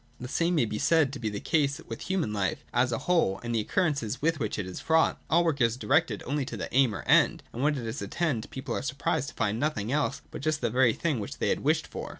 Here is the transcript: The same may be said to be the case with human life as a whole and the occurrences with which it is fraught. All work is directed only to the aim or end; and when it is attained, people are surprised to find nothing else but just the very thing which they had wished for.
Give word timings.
The 0.19 0.27
same 0.27 0.55
may 0.55 0.65
be 0.65 0.79
said 0.79 1.13
to 1.13 1.19
be 1.19 1.29
the 1.29 1.39
case 1.39 1.79
with 1.87 2.01
human 2.09 2.33
life 2.33 2.65
as 2.73 2.91
a 2.91 2.97
whole 3.05 3.39
and 3.43 3.53
the 3.53 3.59
occurrences 3.59 4.19
with 4.19 4.39
which 4.39 4.57
it 4.57 4.65
is 4.65 4.79
fraught. 4.79 5.21
All 5.29 5.43
work 5.43 5.61
is 5.61 5.77
directed 5.77 6.23
only 6.25 6.43
to 6.43 6.57
the 6.57 6.73
aim 6.73 6.95
or 6.95 7.03
end; 7.03 7.43
and 7.53 7.61
when 7.61 7.77
it 7.77 7.85
is 7.85 8.01
attained, 8.01 8.49
people 8.49 8.73
are 8.75 8.81
surprised 8.81 9.29
to 9.29 9.35
find 9.35 9.59
nothing 9.59 9.91
else 9.91 10.23
but 10.31 10.41
just 10.41 10.61
the 10.61 10.71
very 10.71 10.93
thing 10.93 11.19
which 11.19 11.37
they 11.37 11.49
had 11.49 11.59
wished 11.59 11.85
for. 11.85 12.09